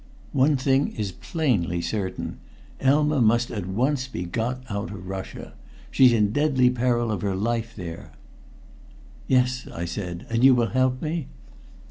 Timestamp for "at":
3.51-3.67